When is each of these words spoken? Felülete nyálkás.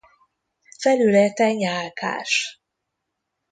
Felülete 0.79 1.51
nyálkás. 1.53 2.59